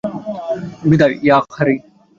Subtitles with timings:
[0.89, 1.75] বিদায়, ইয়াকারি।